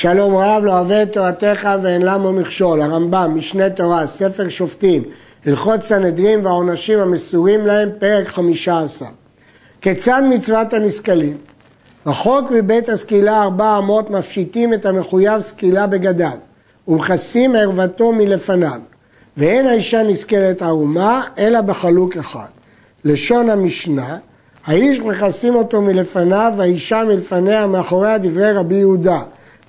שלום 0.00 0.36
רב 0.36 0.64
לא 0.64 0.72
אוהב 0.72 0.90
את 0.90 1.12
תורתך 1.12 1.68
ואין 1.82 2.02
למה 2.02 2.32
מכשול, 2.32 2.82
הרמב"ם, 2.82 3.32
משנה 3.34 3.70
תורה, 3.70 4.06
ספר 4.06 4.48
שופטים, 4.48 5.02
הלכות 5.46 5.82
סנהדרין 5.82 6.46
והעונשים 6.46 6.98
המסורים 6.98 7.66
להם, 7.66 7.88
פרק 7.98 8.28
חמישה 8.28 8.80
עשר. 8.80 9.06
כיצד 9.80 10.22
מצוות 10.30 10.72
הנסכלים? 10.72 11.36
רחוק 12.06 12.50
מבית 12.50 12.88
הסקילה 12.88 13.42
ארבע 13.42 13.78
אמות 13.78 14.10
מפשיטים 14.10 14.74
את 14.74 14.86
המחויב 14.86 15.40
סקילה 15.40 15.86
בגדיו 15.86 16.36
ומכסים 16.88 17.56
ערוותו 17.56 18.12
מלפניו 18.12 18.80
ואין 19.36 19.66
האישה 19.66 20.02
נסכלת 20.02 20.62
ערומה 20.62 21.22
אלא 21.38 21.60
בחלוק 21.60 22.16
אחד. 22.16 22.48
לשון 23.04 23.50
המשנה, 23.50 24.16
האיש 24.66 25.00
מכסים 25.00 25.54
אותו 25.54 25.82
מלפניו 25.82 26.52
והאישה 26.56 27.04
מלפניה 27.04 27.66
מאחוריה 27.66 28.18
דברי 28.18 28.52
רבי 28.52 28.74
יהודה 28.74 29.20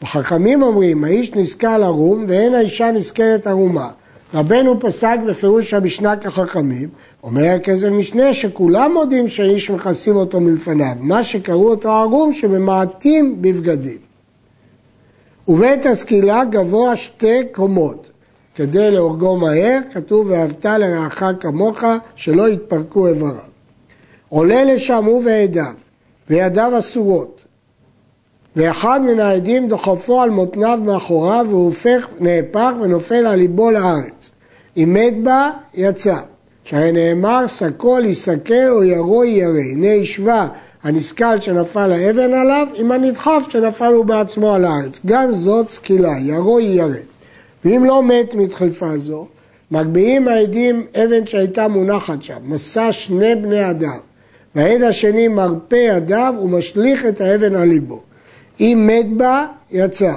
וחכמים 0.01 0.63
אומרים, 0.63 1.03
האיש 1.03 1.33
נזכר 1.33 1.83
ערום 1.83 2.25
ואין 2.27 2.55
האישה 2.55 2.91
נזכרת 2.91 3.47
ערומה. 3.47 3.89
רבנו 4.33 4.79
פסק 4.79 5.17
בפירוש 5.27 5.73
המשנה 5.73 6.17
כחכמים, 6.17 6.89
אומר 7.23 7.55
כזה 7.63 7.89
משנה 7.89 8.33
שכולם 8.33 8.91
מודים 8.93 9.27
שהאיש 9.27 9.69
מכסים 9.69 10.15
אותו 10.15 10.39
מלפניו, 10.39 10.95
מה 10.99 11.23
שקראו 11.23 11.69
אותו 11.69 11.91
ערום 11.91 12.33
שממעטים 12.33 13.41
בבגדים. 13.41 13.97
ובית 15.47 15.85
הסקילה 15.85 16.45
גבוה 16.45 16.95
שתי 16.95 17.41
קומות, 17.51 18.09
כדי 18.55 18.91
להורגו 18.91 19.37
מהר, 19.37 19.79
כתוב 19.93 20.27
ואהבת 20.29 20.65
לרעך 20.65 21.23
כמוך, 21.39 21.83
שלא 22.15 22.49
יתפרקו 22.49 23.07
איבריו. 23.07 23.33
עולה 24.29 24.63
לשם 24.63 25.05
הוא 25.05 25.21
ועדיו, 25.25 25.73
וידיו 26.29 26.79
אסורות, 26.79 27.38
ואחד 28.59 29.01
מן 29.01 29.19
העדים 29.19 29.67
דוחפו 29.67 30.21
על 30.21 30.29
מותניו 30.29 30.79
מאחוריו 30.85 31.45
והוא 31.49 31.65
הופך, 31.65 32.07
נהפך 32.19 32.71
ונופל 32.81 33.25
על 33.25 33.39
ליבו 33.39 33.71
לארץ. 33.71 34.31
אם 34.77 34.93
מת 34.93 35.23
בה, 35.23 35.49
יצא. 35.73 36.15
שהרי 36.63 36.91
נאמר, 36.91 37.47
סקול 37.47 38.05
יסקל 38.05 38.69
או 38.69 38.83
ירו 38.83 39.23
ירא. 39.23 39.59
הנה 39.71 39.93
השווה 39.93 40.47
הנסכל 40.83 41.41
שנפל 41.41 41.91
האבן 41.91 42.33
עליו 42.33 42.67
עם 42.75 42.91
הנדחף 42.91 43.47
שנפל 43.49 43.93
הוא 43.93 44.05
בעצמו 44.05 44.53
על 44.55 44.65
הארץ. 44.65 44.99
גם 45.05 45.33
זאת 45.33 45.69
סקילה, 45.69 46.13
ירו 46.19 46.59
ירא. 46.59 46.87
ואם 47.65 47.85
לא 47.85 48.03
מת 48.03 48.35
מדחיפה 48.35 48.97
זו, 48.97 49.27
מגביהים 49.71 50.27
העדים 50.27 50.85
אבן 51.03 51.27
שהייתה 51.27 51.67
מונחת 51.67 52.23
שם, 52.23 52.39
מסע 52.43 52.91
שני 52.91 53.35
בני 53.35 53.69
אדם. 53.69 53.99
והעד 54.55 54.81
השני 54.81 55.27
מרפה 55.27 55.77
ידיו 55.77 56.33
ומשליך 56.43 57.05
את 57.05 57.21
האבן 57.21 57.55
על 57.55 57.67
ליבו. 57.67 58.08
אם 58.59 58.89
מת 58.89 59.17
בה, 59.17 59.45
יצא. 59.71 60.13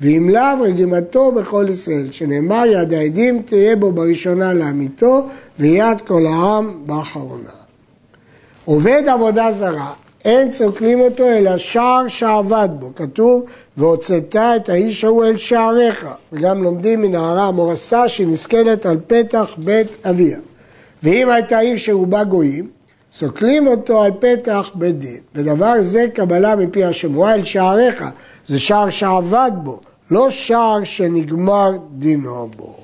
ואם 0.00 0.28
לאו, 0.28 0.62
רגימתו 0.62 1.32
בכל 1.32 1.66
ישראל, 1.72 2.10
שנאמר 2.10 2.62
יד 2.66 2.92
העדים 2.92 3.42
תהיה 3.42 3.76
בו 3.76 3.92
בראשונה 3.92 4.52
לאמיתו, 4.54 5.26
ויד 5.58 6.00
כל 6.06 6.26
העם 6.26 6.82
באחרונה. 6.86 7.50
עובד 8.64 9.02
עבודה 9.08 9.52
זרה, 9.52 9.92
אין 10.24 10.50
צוקלים 10.50 11.00
אותו 11.00 11.26
אלא 11.26 11.56
שער 11.56 12.08
שעבד 12.08 12.68
בו, 12.78 12.90
כתוב, 12.96 13.44
והוצאת 13.76 14.36
את 14.36 14.68
האיש 14.68 15.04
ההוא 15.04 15.24
אל 15.24 15.36
שעריך, 15.36 16.06
וגם 16.32 16.62
לומדים 16.62 17.02
מנערה 17.02 17.46
המורסה 17.46 18.08
שנסכלת 18.08 18.86
על 18.86 18.98
פתח 19.06 19.54
בית 19.58 20.06
אביה. 20.06 20.38
ואם 21.02 21.28
הייתה 21.28 21.58
עיר 21.58 21.76
שרובה 21.76 22.24
גויים, 22.24 22.68
סוקלים 23.18 23.66
אותו 23.66 24.02
על 24.02 24.12
פתח 24.18 24.70
בית 24.74 24.98
דין. 24.98 25.20
ודבר 25.34 25.72
זה 25.80 26.06
קבלה 26.14 26.56
מפי 26.56 26.84
השמועה 26.84 27.34
אל 27.34 27.44
שעריך, 27.44 28.04
זה 28.46 28.58
שער 28.58 28.90
שעבד 28.90 29.50
בו, 29.62 29.80
לא 30.10 30.30
שער 30.30 30.84
שנגמר 30.84 31.70
דינו 31.92 32.48
בו. 32.56 32.76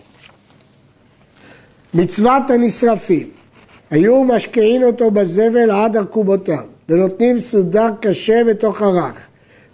מצוות 1.95 2.51
הנשרפים, 2.51 3.31
היו 3.91 4.25
משקיעים 4.25 4.83
אותו 4.83 5.11
בזבל 5.11 5.71
עד 5.71 5.97
ארכובותיו, 5.97 6.65
ונותנים 6.89 7.39
סודר 7.41 7.89
קשה 8.01 8.45
בתוך 8.45 8.83
הרך, 8.83 9.27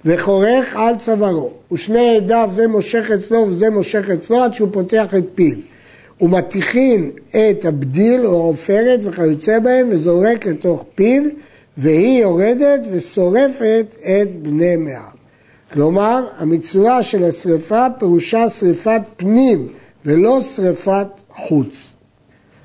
וחורך 0.05 0.77
על 0.77 0.97
צווארו, 0.99 1.51
ושני 1.73 2.17
עדיו 2.17 2.51
זה 2.53 2.69
מושך 2.69 3.11
אצלו 3.15 3.47
וזה 3.49 3.71
מושך 3.71 4.11
אצלו 4.11 4.43
עד 4.43 4.55
שהוא 4.55 4.69
פותח 4.73 5.15
את 5.19 5.25
פיו. 5.35 5.57
ומטיחין 6.21 7.11
את 7.31 7.65
הבדיל 7.65 8.27
או 8.27 8.33
העופרת 8.33 9.01
וכיוצא 9.05 9.59
בהם 9.59 9.89
וזורק 9.91 10.47
לתוך 10.47 10.85
פיו 10.95 11.23
והיא 11.77 12.23
יורדת 12.23 12.87
ושורפת 12.93 13.87
את 14.01 14.43
בני 14.43 14.77
מעם. 14.77 15.21
כלומר, 15.73 16.27
המצווה 16.39 17.03
של 17.03 17.25
השרפה 17.25 17.87
פירושה 17.99 18.49
שרפת 18.49 19.01
פנים 19.17 19.69
ולא 20.05 20.43
שרפת 20.43 21.07
חוץ. 21.35 21.93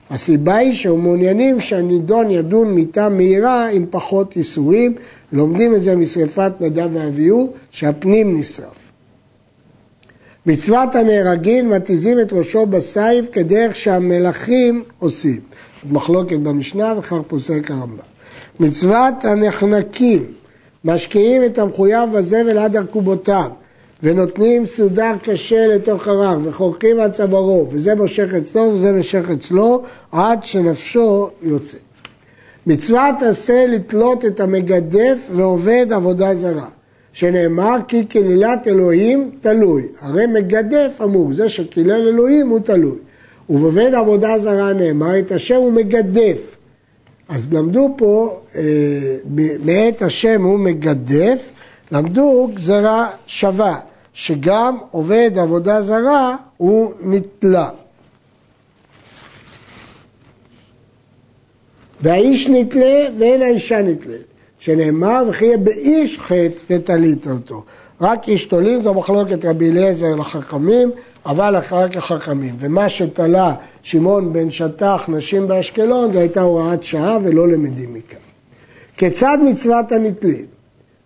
הסיבה 0.09 0.55
היא 0.55 0.73
שהם 0.73 1.01
מעוניינים 1.01 1.59
שהנידון 1.59 2.31
ידון 2.31 2.73
מיתה 2.73 3.09
מהירה 3.09 3.69
עם 3.69 3.85
פחות 3.89 4.37
ייסורים, 4.37 4.95
לומדים 5.31 5.75
את 5.75 5.83
זה 5.83 5.95
משרפת 5.95 6.51
נדב 6.59 6.89
ואביהו, 6.93 7.53
שהפנים 7.71 8.37
נשרף. 8.37 8.84
מצוות 10.45 10.95
הנהרגים 10.95 11.69
מתיזים 11.69 12.19
את 12.19 12.33
ראשו 12.33 12.65
בסייף 12.65 13.25
כדרך 13.31 13.75
שהמלכים 13.75 14.83
עושים. 14.99 15.39
מחלוקת 15.89 16.37
במשנה 16.37 16.93
וכך 16.97 17.15
פוסק 17.27 17.71
הרמב"ם. 17.71 17.97
מצוות 18.59 19.25
הנחנקים 19.25 20.25
משקיעים 20.85 21.45
את 21.45 21.59
המחויב 21.59 22.11
בזבל 22.13 22.57
עד 22.57 22.75
ארכובותיו 22.75 23.49
ונותנים 24.03 24.65
סודר 24.65 25.13
קשה 25.23 25.67
לתוך 25.67 26.07
הרח 26.07 26.37
וחורקים 26.43 26.99
על 26.99 27.11
צווארו 27.11 27.67
וזה 27.71 27.95
מושך 27.95 28.33
אצלו 28.33 28.71
וזה 28.73 28.91
מושך 28.91 29.29
אצלו 29.29 29.83
עד 30.11 30.45
שנפשו 30.45 31.29
יוצאת. 31.41 31.79
מצוות 32.67 33.21
עשה 33.21 33.65
לתלות 33.67 34.25
את 34.25 34.39
המגדף 34.39 35.29
ועובד 35.35 35.87
עבודה 35.91 36.35
זרה. 36.35 36.67
שנאמר 37.15 37.77
כי 37.87 38.05
קללת 38.05 38.67
אלוהים 38.67 39.31
תלוי. 39.41 39.83
הרי 40.01 40.25
מגדף 40.27 41.01
אמור, 41.03 41.33
זה 41.33 41.49
שקילל 41.49 42.07
אלוהים 42.07 42.49
הוא 42.49 42.59
תלוי. 42.59 42.97
ובבית 43.49 43.93
עבודה 43.93 44.39
זרה 44.39 44.73
נאמר 44.73 45.19
את 45.19 45.31
השם 45.31 45.55
הוא 45.55 45.71
מגדף. 45.71 46.55
אז 47.29 47.53
למדו 47.53 47.95
פה, 47.97 48.39
אה, 48.55 48.61
מאת 49.65 50.01
השם 50.01 50.43
הוא 50.43 50.59
מגדף, 50.59 51.49
למדו 51.91 52.49
גזרה 52.53 53.09
שווה, 53.27 53.79
שגם 54.13 54.77
עובד 54.91 55.31
עבודה 55.37 55.81
זרה 55.81 56.35
הוא 56.57 56.93
נתלה. 57.01 57.69
והאיש 62.01 62.47
נתלה 62.47 63.07
ואין 63.19 63.41
האישה 63.41 63.81
נתלית. 63.81 64.34
שנאמר 64.65 65.23
וכי 65.29 65.45
יהיה 65.45 65.57
באיש 65.57 66.19
חטא 66.19 66.59
ותלית 66.69 67.27
אותו. 67.27 67.63
רק 68.01 68.27
איש 68.27 68.45
תולים 68.45 68.81
זו 68.81 68.93
מחלוקת 68.93 69.45
רבי 69.45 69.71
אליעזר 69.71 70.15
לחכמים, 70.15 70.91
אבל 71.25 71.55
רק 71.71 71.95
לחכמים. 71.95 72.55
ומה 72.59 72.89
שתלה 72.89 73.55
שמעון 73.83 74.33
בן 74.33 74.51
שטח 74.51 75.05
נשים 75.07 75.47
באשקלון 75.47 76.11
זו 76.11 76.19
הייתה 76.19 76.41
הוראת 76.41 76.83
שעה 76.83 77.17
ולא 77.23 77.47
למדים 77.47 77.93
מכאן. 77.93 78.19
כיצד 78.97 79.37
מצוות 79.43 79.91
הנתלים? 79.91 80.45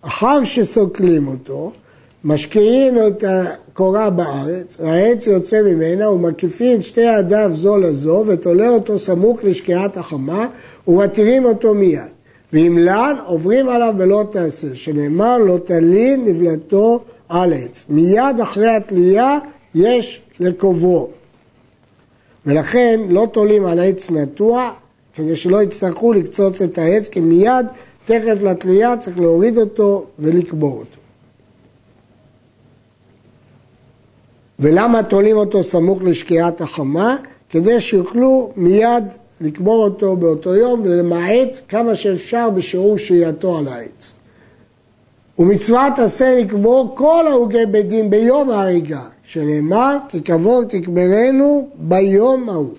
אחר 0.02 0.44
שסוקלים 0.44 1.28
אותו, 1.28 1.72
משקיעים 2.24 2.98
את 3.08 3.24
הקורה 3.28 4.10
בארץ, 4.10 4.78
העץ 4.84 5.28
יוצא 5.28 5.62
ממנה 5.62 6.10
ומקיפים 6.10 6.82
שתי 6.82 7.02
ידיו 7.02 7.50
זו 7.54 7.78
לזו 7.78 8.24
ותולה 8.28 8.70
אותו 8.70 9.00
סמוך 9.00 9.40
לשקיעת 9.44 9.98
החמה 9.98 10.48
ומתירים 10.88 11.46
אותו 11.46 11.74
מיד. 11.74 12.19
ואם 12.54 12.78
לאן 12.78 13.16
עוברים 13.26 13.70
עליו 13.70 13.94
בלא 13.98 14.24
תעשה, 14.32 14.76
שנאמר 14.76 15.38
לא 15.38 15.58
תלין 15.66 16.26
נבלתו 16.26 17.04
על 17.30 17.54
עץ. 17.54 17.86
מיד 17.90 18.40
אחרי 18.44 18.70
התלייה 18.70 19.38
יש 19.76 20.22
לקוברו. 20.40 21.10
ולכן 22.46 23.00
לא 23.10 23.28
תולים 23.32 23.66
על 23.66 23.80
עץ 23.80 24.12
נטוע, 24.12 24.72
כדי 25.16 25.36
שלא 25.36 25.64
יצטרכו 25.64 26.14
לקצוץ 26.14 26.62
את 26.62 26.78
העץ, 26.78 27.10
כי 27.10 27.20
מיד, 27.20 27.66
תכף 28.06 28.38
לתלייה, 28.44 28.98
צריך 28.98 29.20
להוריד 29.20 29.58
אותו 29.58 30.06
ולקבור 30.20 30.72
אותו. 30.72 30.98
ולמה 34.60 35.04
תולים 35.04 35.38
אותו 35.38 35.64
סמוך 35.64 36.04
לשקיעת 36.04 36.62
החמה? 36.62 37.16
כדי 37.50 37.82
שיוכלו 37.82 38.52
מיד 38.56 39.04
לקבור 39.42 39.84
אותו 39.84 40.16
באותו 40.16 40.56
יום 40.56 40.82
ולמעט 40.84 41.60
כמה 41.70 41.96
שאפשר 41.96 42.50
בשיעור 42.50 42.98
שהייתו 42.98 43.58
על 43.58 43.68
העץ. 43.68 44.14
ומצוות 45.40 46.00
עשה 46.00 46.36
לקבור 46.36 46.92
כל 46.96 47.28
ההוגי 47.28 47.66
בית 47.66 47.88
דין 47.88 48.10
ביום 48.10 48.50
ההריגה, 48.50 49.02
שנאמר 49.24 49.98
כי 50.10 50.22
קבור 50.22 50.64
תקברנו 50.64 51.70
ביום 51.76 52.50
ההוא. 52.50 52.74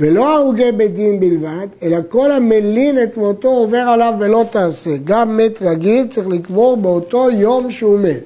ולא 0.00 0.36
ההוגי 0.36 0.72
בית 0.72 0.94
דין 0.94 1.20
בלבד, 1.20 1.66
אלא 1.82 1.98
כל 2.08 2.32
המלין 2.32 3.02
את 3.02 3.16
מותו 3.16 3.48
עובר 3.48 3.78
עליו 3.78 4.14
ולא 4.18 4.44
תעשה. 4.50 4.90
גם 5.04 5.36
מת 5.36 5.62
רגיל 5.62 6.06
צריך 6.06 6.28
לקבור 6.28 6.76
באותו 6.76 7.30
יום 7.30 7.70
שהוא 7.70 7.98
מת. 7.98 8.20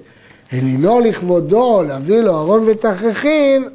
הלינו 0.52 1.00
לכבודו 1.00 1.82
להביא 1.82 2.20
לו 2.20 2.38
ארון 2.38 2.62
ותכריכין, 2.66 3.68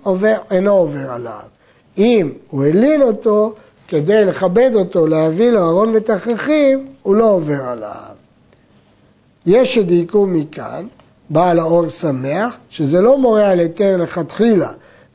אינו 0.51 0.71
עובר 0.71 1.11
עליו. 1.11 1.56
אם 1.97 2.31
הוא 2.49 2.65
הלין 2.65 3.01
אותו 3.01 3.53
כדי 3.87 4.25
לכבד 4.25 4.71
אותו, 4.75 5.07
להביא 5.07 5.49
לו 5.49 5.69
ארון 5.69 5.91
ותכריכים, 5.95 6.87
הוא 7.03 7.15
לא 7.15 7.29
עובר 7.31 7.61
עליו. 7.61 8.15
יש 9.45 9.75
שדייקו 9.75 10.25
מכאן, 10.25 10.85
בעל 11.29 11.59
האור 11.59 11.89
שמח, 11.89 12.57
שזה 12.69 13.01
לא 13.01 13.17
מורה 13.17 13.49
על 13.49 13.59
היתר 13.59 13.97
לכתחילה, 13.97 14.71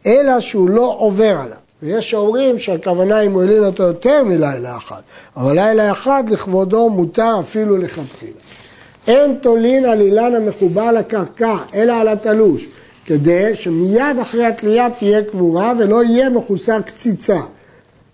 אלא 0.07 0.41
שהוא 0.41 0.71
לא 0.71 0.97
עובר 0.99 1.39
עליו. 1.39 1.57
ויש 1.83 2.11
שאומרים 2.11 2.59
שהכוונה 2.59 3.21
אם 3.21 3.33
הוא 3.33 3.43
הלין 3.43 3.65
אותו 3.65 3.83
יותר 3.83 4.25
מלילה 4.25 4.77
אחד, 4.77 5.01
אבל 5.37 5.55
לילה 5.55 5.93
אחד 5.93 6.25
לכבודו 6.31 6.91
מותר 6.91 7.37
אפילו 7.41 7.77
לכתחילה. 7.77 8.33
אין 9.07 9.35
תולין 9.43 9.85
על 9.85 10.01
אילן 10.01 10.35
המחובר 10.35 10.93
לקרקע, 10.93 11.57
אלא 11.75 11.93
על 11.93 12.09
התלוש, 12.09 12.67
כדי 13.07 13.57
שמיד 13.57 14.19
אחרי 14.23 14.47
התלייה 14.47 14.91
תהיה 14.91 15.25
קבורה 15.25 15.73
ולא 15.79 16.05
יהיה 16.05 16.29
מחוסר 16.29 16.81
קציצה. 16.81 17.41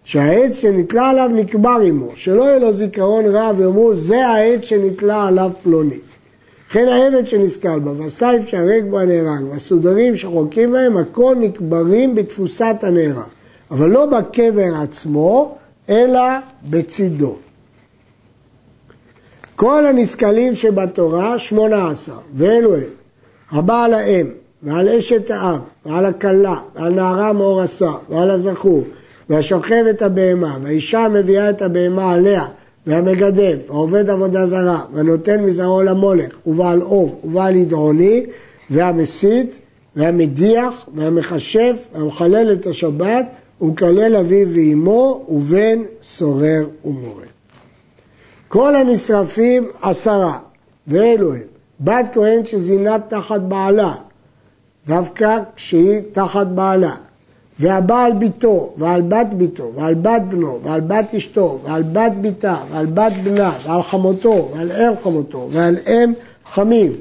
שהעץ 0.04 0.60
שנתלה 0.60 1.10
עליו 1.10 1.30
נקבר 1.34 1.78
עמו, 1.84 2.08
שלא 2.16 2.42
יהיה 2.42 2.58
לו 2.58 2.72
זיכרון 2.72 3.26
רע 3.26 3.52
ויאמרו 3.56 3.96
זה 3.96 4.26
העץ 4.26 4.64
שנתלה 4.64 5.26
עליו 5.26 5.50
פלוני. 5.62 5.98
וכן 6.70 6.88
העבד 6.88 7.26
שנסכל 7.26 7.78
בה, 7.78 7.92
והסייף 7.92 8.46
שהרג 8.48 8.84
בו 8.90 8.98
הנהרג, 8.98 9.44
והסודרים 9.50 10.16
שחולקים 10.16 10.72
בהם, 10.72 10.96
הכל 10.96 11.36
נקברים 11.40 12.14
בתפוסת 12.14 12.76
הנהרג. 12.82 13.28
אבל 13.70 13.88
לא 13.88 14.06
בקבר 14.06 14.74
עצמו, 14.82 15.56
אלא 15.88 16.22
בצידו. 16.70 17.36
כל 19.56 19.86
הנסכלים 19.86 20.54
שבתורה, 20.54 21.38
שמונה 21.38 21.90
עשר, 21.90 22.18
ואלו 22.34 22.76
הם, 22.76 22.82
הבעל 23.50 23.94
האם, 23.94 24.26
ועל 24.62 24.88
אשת 24.88 25.30
האב, 25.30 25.58
ועל 25.86 26.06
הכלה, 26.06 26.56
ועל 26.74 26.92
נערה 26.92 27.32
מאורסה, 27.32 27.90
ועל 28.08 28.30
הזכור, 28.30 28.84
והשוכב 29.30 29.84
את 29.90 30.02
הבהמה, 30.02 30.56
והאישה 30.62 31.08
מביאה 31.08 31.50
את 31.50 31.62
הבהמה 31.62 32.12
עליה, 32.12 32.44
והמגדף, 32.86 33.56
העובד 33.68 34.10
עבודה 34.10 34.46
זרה, 34.46 34.84
והנותן 34.92 35.44
מזרעו 35.44 35.82
למולך, 35.82 36.38
ובעל 36.46 36.82
אוב, 36.82 37.20
ובעל 37.24 37.56
ידעוני, 37.56 38.26
והמסית, 38.70 39.58
והמדיח, 39.96 40.88
והמכשף, 40.94 41.88
והמחלל 41.94 42.52
את 42.52 42.66
השבת, 42.66 43.26
ומקלל 43.60 44.16
אביו 44.16 44.48
ואמו, 44.54 45.24
ובן 45.28 45.78
סורר 46.02 46.66
ומורה. 46.84 47.24
כל 48.48 48.76
הנשרפים 48.76 49.68
עשרה, 49.82 50.38
ואלו 50.86 51.34
הם, 51.34 51.40
בת 51.80 52.06
כהן 52.12 52.44
שזינה 52.44 52.96
תחת 53.08 53.40
בעלה, 53.40 53.94
דווקא 54.88 55.38
כשהיא 55.56 56.00
תחת 56.12 56.46
בעלה, 56.46 56.94
והבעל 57.58 58.12
ביתו, 58.12 58.72
ועל 58.76 59.02
בת 59.02 59.26
ביתו, 59.32 59.72
ועל 59.74 59.94
בת 59.94 60.22
בנו, 60.28 60.60
ועל 60.62 60.80
בת 60.80 61.14
אשתו, 61.16 61.58
ועל 61.64 61.82
בת 61.82 62.12
ביתה, 62.20 62.56
ועל 62.70 62.86
בת 62.86 63.12
בנה, 63.24 63.52
ועל 63.64 63.82
חמותו, 63.82 64.48
ועל 64.54 64.72
אם 64.72 64.92
חמותו, 65.02 65.48
ועל 65.50 65.76
אם 65.86 66.12
חמיו. 66.52 66.92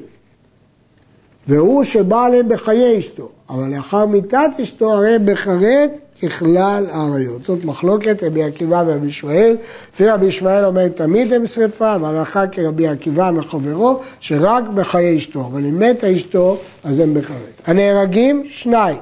והוא 1.46 1.84
שבא 1.84 2.24
עליהם 2.24 2.48
בחיי 2.48 2.98
אשתו, 2.98 3.28
אבל 3.50 3.76
לאחר 3.76 4.06
מיתת 4.06 4.50
אשתו 4.62 4.92
הרי 4.92 5.18
בחרד 5.24 5.88
ככלל 6.22 6.86
האריות. 6.90 7.44
זאת 7.44 7.64
מחלוקת 7.64 8.22
רבי 8.22 8.44
עקיבא 8.44 8.84
ורבי 8.86 9.06
ישמעאל. 9.06 9.56
לפי 9.94 10.08
רבי 10.08 10.26
ישמעאל 10.26 10.64
אומר 10.64 10.88
תמיד 10.88 11.32
הם 11.32 11.46
שרפה, 11.46 11.96
והלכה 12.00 12.46
כרבי 12.46 12.88
עקיבא 12.88 13.30
מחברו, 13.30 14.00
שרק 14.20 14.64
בחיי 14.74 15.18
אשתו, 15.18 15.40
אבל 15.40 15.64
אם 15.64 15.78
מתה 15.78 16.14
אשתו, 16.14 16.58
אז 16.84 16.98
הם 16.98 17.14
בחרד. 17.14 17.36
הנהרגים, 17.66 18.42
שניים. 18.48 18.98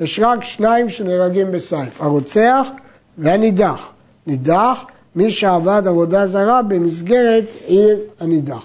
יש 0.00 0.20
רק 0.22 0.44
שניים 0.44 0.90
שנהרגים 0.90 1.52
בסייף, 1.52 2.00
הרוצח 2.00 2.68
והנידח. 3.18 3.88
נידח, 4.26 4.84
מי 5.16 5.30
שעבד 5.30 5.82
עבודה 5.86 6.26
זרה 6.26 6.62
במסגרת 6.62 7.44
עיר 7.66 7.98
הנידח. 8.20 8.62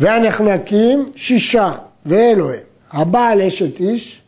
והנחנקים, 0.00 1.10
שישה, 1.16 1.72
ואלו 2.06 2.50
הם, 2.50 2.56
הבעל 2.92 3.42
אשת 3.42 3.80
איש, 3.80 4.20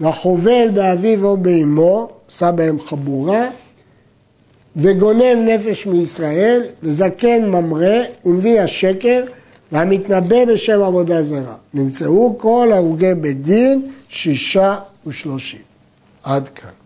והחובל 0.00 0.68
באביו 0.74 1.24
או 1.24 1.36
באמו, 1.36 2.10
עשה 2.28 2.52
בהם 2.52 2.80
חבורה, 2.80 3.48
וגונב 4.76 5.38
נפש 5.44 5.86
מישראל, 5.86 6.62
וזקן 6.82 7.44
ממרא, 7.44 8.02
ונביא 8.24 8.60
השקר, 8.60 9.24
והמתנבא 9.72 10.44
בשם 10.44 10.82
עבודה 10.82 11.22
זרה. 11.22 11.54
נמצאו 11.74 12.34
כל 12.38 12.70
הרוגי 12.72 13.14
בית 13.14 13.42
דין 13.42 13.88
שישה 14.08 14.78
ושלושים. 15.06 15.60
עד 16.22 16.48
כאן. 16.48 16.83